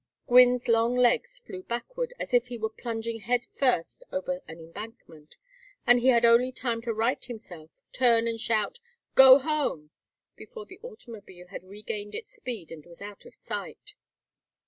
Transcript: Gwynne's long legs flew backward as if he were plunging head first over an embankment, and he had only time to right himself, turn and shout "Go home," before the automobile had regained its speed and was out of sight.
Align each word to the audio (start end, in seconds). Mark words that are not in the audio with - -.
Gwynne's 0.25 0.67
long 0.67 0.95
legs 0.95 1.37
flew 1.45 1.61
backward 1.61 2.11
as 2.19 2.33
if 2.33 2.47
he 2.47 2.57
were 2.57 2.71
plunging 2.71 3.19
head 3.19 3.45
first 3.51 4.03
over 4.11 4.41
an 4.47 4.59
embankment, 4.59 5.35
and 5.85 5.99
he 5.99 6.07
had 6.07 6.25
only 6.25 6.51
time 6.51 6.81
to 6.81 6.91
right 6.91 7.23
himself, 7.23 7.69
turn 7.91 8.27
and 8.27 8.39
shout 8.41 8.79
"Go 9.13 9.37
home," 9.37 9.91
before 10.35 10.65
the 10.65 10.79
automobile 10.81 11.49
had 11.49 11.63
regained 11.63 12.15
its 12.15 12.33
speed 12.35 12.71
and 12.71 12.83
was 12.87 12.99
out 13.03 13.25
of 13.25 13.35
sight. 13.35 13.93